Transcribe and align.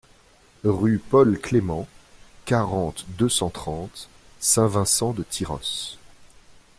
Rue 0.63 0.97
Paul 0.97 1.37
Clément, 1.39 1.87
quarante, 2.45 3.05
deux 3.19 3.29
cent 3.29 3.51
trente 3.51 4.09
Saint-Vincent-de-Tyrosse 4.39 5.99